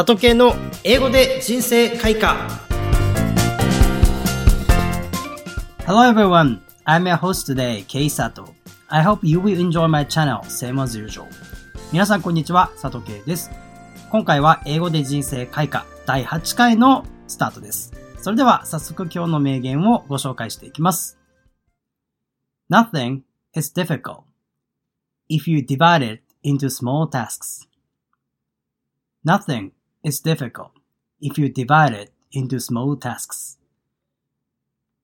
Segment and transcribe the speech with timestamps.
[0.00, 2.48] 里系の英語で人生開花
[5.86, 8.54] Hello everyone, I'm your host today, Kei Sato.
[8.88, 11.26] I hope you will enjoy my channel, same as usual.
[11.92, 13.50] 皆さんこんにちは、佐藤圭です。
[14.10, 17.92] 今回は英語で人生開花第8回のスタートです。
[18.22, 21.18] それでは早速今日の名言をご紹介していきます。
[22.70, 23.20] Nothing
[23.54, 24.22] is difficult
[25.28, 27.68] if you divide it into small tasks.
[29.26, 30.70] Nothing is difficult
[31.20, 33.58] if you divide it into small tasks.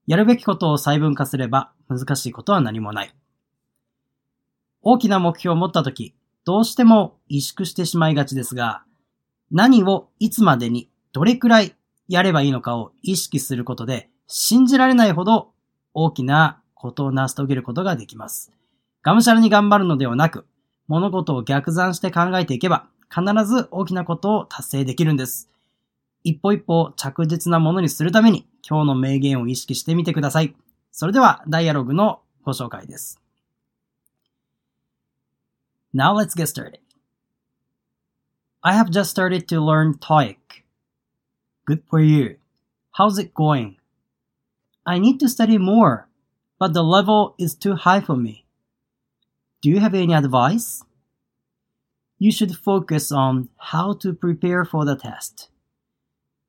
[0.07, 3.13] やるべきことを細分化すれば難しいことは何もない。
[4.81, 6.15] 大きな目標を持ったとき、
[6.45, 8.83] どうしても萎縮してしまいがちですが、
[9.51, 11.75] 何をいつまでにどれくらい
[12.07, 15.51] やればいいのかを意識することで、信じられないほど
[15.93, 18.53] 大きなことを成し遂げることができます。
[19.03, 20.45] がむしゃらに頑張るのではなく、
[20.87, 25.49] 物事を逆算して考えていけば、必ず大きなことを達成できるんです。
[26.23, 30.55] 一歩一歩着実なものにするために今日の名言を意識してみてください。
[30.91, 33.21] それではダイアログのご紹介です。
[35.93, 36.79] Now let's get started.
[38.61, 40.37] I have just started to learn TOEIC.
[41.65, 42.37] Good for you.
[42.97, 43.75] How's it going?
[44.85, 46.07] I need to study more,
[46.59, 48.46] but the level is too high for me.
[49.67, 50.81] Do you have any advice?
[52.19, 55.49] You should focus on how to prepare for the test.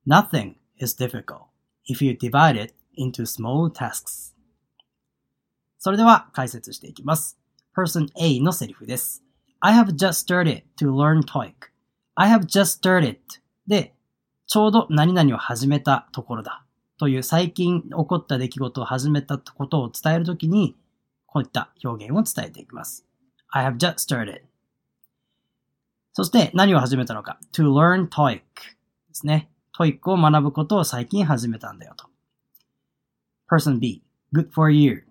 [0.05, 1.49] Nothing is difficult
[1.85, 4.33] if you divide it into small tasks.
[5.79, 7.37] それでは解説していきます。
[7.75, 9.21] Person A のセリフです。
[9.59, 11.51] I have just started to learn TOEIC.
[12.15, 13.17] I have just started
[13.67, 13.93] で、
[14.47, 16.63] ちょうど何々を始めたところだ。
[16.97, 20.77] という最近起こった出来事を始めたことを伝えるときに、
[21.25, 23.08] こういった表現を伝えていきます。
[23.51, 24.41] I have just started.
[26.13, 27.39] そして何を始めたのか。
[27.53, 28.41] to learn TOEIC で
[29.13, 29.49] すね。
[29.77, 32.07] TOEIC を学ぶことを最近始めたんだよと。
[33.49, 34.03] person B,
[34.33, 35.05] good for you.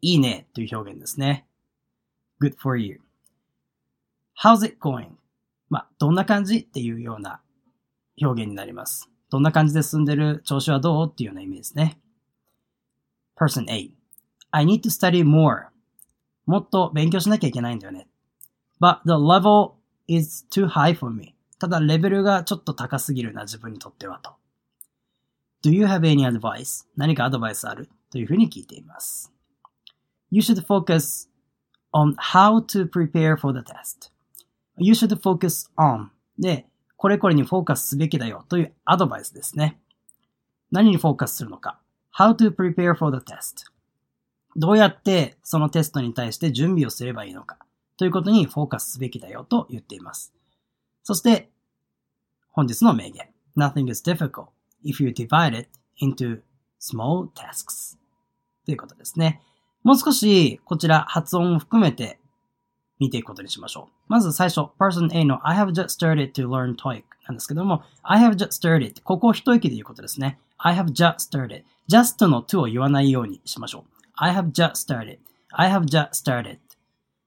[0.00, 1.46] いいねという表現ですね。
[2.40, 3.00] good for you.
[4.40, 5.08] how's it going?
[5.68, 7.40] まあ、どんな感じっていうような
[8.20, 9.08] 表現になります。
[9.30, 11.98] どんな感じで進んでる調子はどうっていうようなイメージですね。
[13.36, 13.90] person A,
[14.50, 15.66] I need to study more.
[16.48, 18.08] もっと勉強しなきゃいけないんだよね。
[18.80, 19.74] but the level
[20.06, 21.34] is too high for me.
[21.58, 24.32] ただレベルがちょっと高すぎるな、自分にとってはと。
[25.62, 26.86] Do you have any advice?
[26.96, 29.30] 何かアドバイスあるというふうに聞いています。
[30.30, 31.28] You should focus
[31.92, 34.10] on how to prepare for the test.
[34.78, 36.08] You should focus on
[36.38, 36.66] で、
[36.96, 39.78] これこれにフォーカスすべきだよというアドバイスですね。
[40.70, 41.78] 何にフォーカスするのか。
[42.16, 43.70] How to prepare for the test.
[44.58, 47.58] どうやってそのテストに対して準備をすればいいのか
[47.96, 50.34] ということにフォーカスすべきだよと言っています。
[51.04, 51.48] そして、
[52.50, 53.28] 本日の名言。
[53.56, 54.48] Nothing is difficult
[54.84, 55.68] if you divide it
[56.02, 56.40] into
[56.80, 57.96] small tasks.
[58.66, 59.40] ということですね。
[59.84, 62.18] もう少しこちら発音を含めて
[62.98, 63.92] 見ていくことにしましょう。
[64.08, 70.40] まず最初、person A の I have just started to learn TOEIC なんですけども、I have just started ここを一息で言うことですね。
[70.58, 73.97] I have just started just の to を言わないようにしましょう。
[74.20, 75.18] I have just started
[75.52, 76.58] I have just started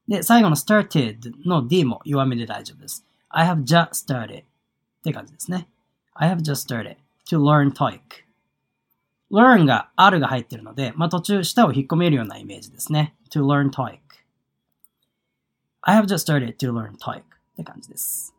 [0.08, 3.04] で、最後の started の D も弱めで大丈夫です。
[3.28, 4.44] I have just started っ
[5.04, 5.68] て感じですね。
[6.14, 6.96] I have just started
[7.28, 8.00] to learn TOEIC
[9.32, 13.14] learn が R が入ってるので、まあ、途中舌を引っ込めるようなイメージですね。
[13.30, 13.98] to learn TOEIC
[15.80, 17.22] I have just started to learn TOEIC っ
[17.56, 18.34] て感じです。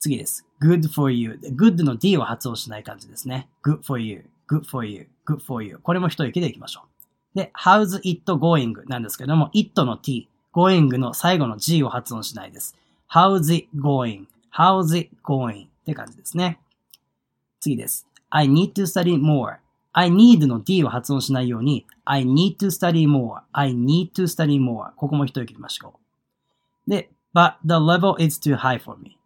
[0.00, 0.44] 次です。
[0.60, 1.38] good for you.
[1.56, 3.48] good の D を発音しない感じですね。
[3.64, 6.93] good for you, good for you, good for you これも一息でいきましょう。
[7.34, 12.76] で、how's it going なんですけども、it の t、going の最後の g を発音しないです。
[13.10, 16.58] how's it going, how's it going って感じですね。
[17.60, 18.06] 次です。
[18.30, 19.56] I need to study more.
[19.92, 23.40] I need の d を発音しないように、I need to study more.
[23.52, 24.90] I need to study more.
[24.96, 25.94] ここも一息でましょ
[26.86, 26.90] う。
[26.90, 29.16] で、but the level is too high for me.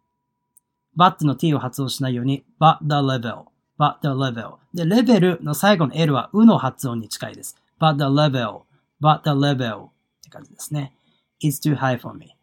[0.97, 3.45] but の t を発音しないように、but the level.
[3.79, 4.57] but the level.
[4.73, 7.55] で、レベルの最後の l はうの発音に近いです。
[7.79, 8.63] But the level.
[9.01, 9.87] but the level.
[9.87, 9.91] っ
[10.23, 10.93] て感じですね。
[11.41, 12.35] is too high for me.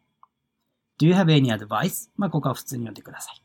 [0.99, 2.09] Do you have any advice?
[2.17, 3.41] まあ、ここは普通に読んでください。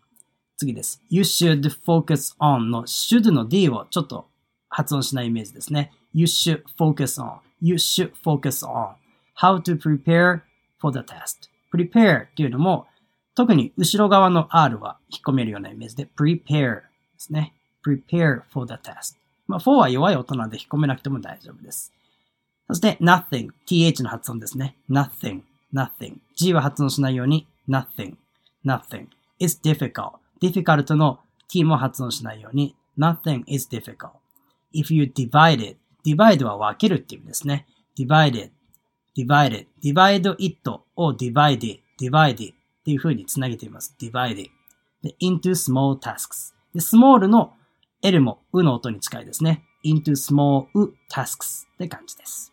[0.57, 1.03] 次です。
[1.11, 4.27] You should focus on の should の d をちょっと
[4.69, 5.93] 発音しないイメージですね。
[6.15, 7.39] You should focus on.
[7.61, 8.95] You should focus on.
[9.41, 10.43] How to prepare
[10.81, 11.51] for the test.
[11.75, 12.87] prepare っていうのも、
[13.35, 16.85] 特に後ろ側の R は引っ込めるようなイメージで prepare で
[17.19, 17.55] すね。
[17.85, 19.22] prepare for the test.
[19.53, 21.93] まあ、for は弱い音なので引っ込めなくても大丈夫です。
[22.69, 24.77] そして nothing, th の発音ですね。
[24.89, 25.43] nothing,
[25.75, 26.17] nothing.
[26.35, 28.17] G は発音しないように nothing,
[28.65, 29.09] nothing.
[29.39, 30.13] is difficult.
[30.41, 34.13] difficult の t も発音しないように nothing is difficult.
[34.75, 37.67] If you divide it, divide は分けるっていう意味ですね。
[37.99, 38.53] divide it,
[39.15, 43.95] divide it, divide it を divide it, divide it っていう風につなげています。
[44.01, 44.51] divide it.
[45.03, 46.55] で into small tasks.
[46.73, 47.53] で、small の
[48.03, 49.65] L もうの音に近いですね。
[49.85, 50.67] into small
[51.11, 52.53] tasks って感じです。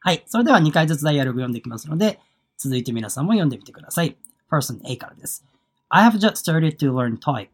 [0.00, 0.22] はい。
[0.26, 2.18] それでは2回ずつダイアログ読んでいきますので、
[2.56, 4.16] 続いて皆さんも読んでみてください。
[4.50, 5.44] Person A からです。
[5.88, 7.48] I have just started to learn TOEIC.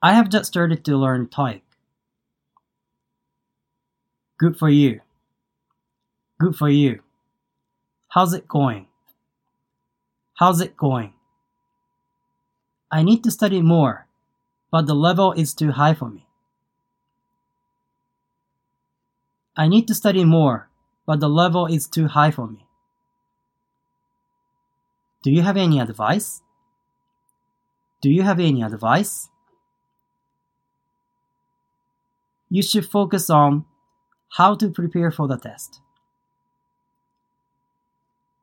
[0.00, 1.62] I have just started to learn TOEIC.
[4.38, 5.00] Good for you.
[6.40, 7.02] Good for you.
[8.08, 8.86] How's it going?
[10.40, 11.12] How's it going?
[12.90, 14.06] I need to study more,
[14.72, 16.26] but the level is too high for me.
[19.54, 20.70] I need to study more,
[21.06, 22.66] but the level is too high for me.
[25.22, 26.40] Do you have any advice?
[28.00, 29.28] Do you have any advice?
[32.48, 33.66] You should focus on
[34.30, 35.80] how to prepare for the test.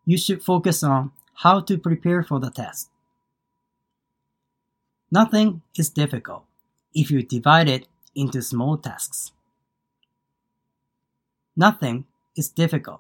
[0.06, 2.90] You should focus on how to prepare for the test.
[5.12, 6.44] Nothing is difficult
[6.94, 9.34] if you divide it into small tasks.
[11.58, 13.00] Nothing is difficult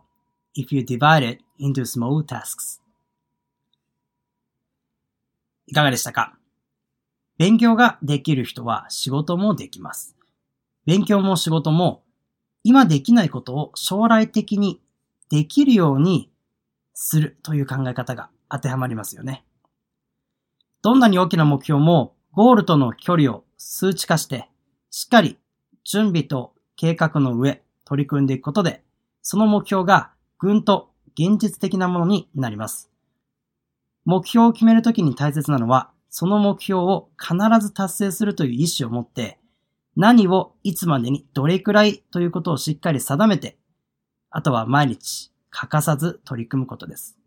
[0.55, 2.81] if you divide it into small tasks.
[5.67, 6.35] いかがでしたか
[7.37, 10.15] 勉強ができる人は仕事もできます。
[10.87, 12.01] 勉強も仕事も
[12.63, 14.81] 今できないことを将来的に
[15.29, 16.31] できるように
[16.95, 19.45] するという考え方が当てはまりますよね。
[20.81, 24.49] どんなに大きな目標もゴールとの距離を数値化して
[24.91, 25.37] しっかり
[25.83, 28.83] 準備と計画の上取り組んでいくことで、
[29.21, 32.89] その目標がぐんと現実的なものになります。
[34.05, 39.39] 目標を決めるときに大切なのは、その目標を必ず達成するという意思を持って、
[39.95, 43.57] 何をいつまでにどれくらいということをしっかり定めて、
[44.31, 47.18] あとは毎日欠かさず取り組むことです。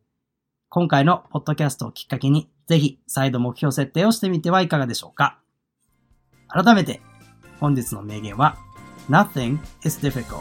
[0.75, 5.39] 今回のポッドキャストをきっかけに、ぜひ再度目標設定をしてみてはいかがでしょうか。
[6.49, 7.03] 改めて、
[7.61, 8.57] 本日の名言は、
[9.11, 10.41] Nothing is difficult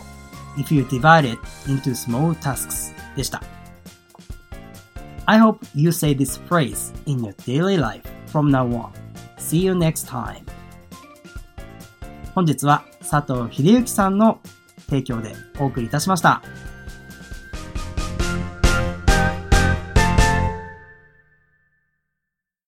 [0.55, 1.37] if you divide it
[1.67, 3.43] into small tasks でした。
[5.25, 8.89] I hope you say this phrase in your daily life from now on.
[9.37, 10.45] See you next time.
[12.33, 14.39] 本日は佐藤秀幸さんの
[14.87, 16.41] 提供でお送りいたしました。